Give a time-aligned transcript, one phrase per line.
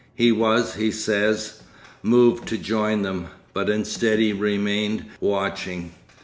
[0.15, 1.61] He was, he says,
[2.01, 5.91] moved to join them, but instead he remained watching.